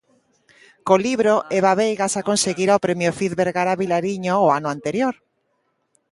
Co 0.85 0.95
libro, 1.07 1.33
Eva 1.57 1.73
Veiga 1.79 2.05
xa 2.13 2.21
conseguira 2.29 2.77
o 2.77 2.83
premio 2.85 3.15
Fiz 3.17 3.31
Vergara 3.41 3.79
Vilariño 3.81 4.33
o 4.45 4.47
ano 4.57 4.69
anterior. 4.75 5.15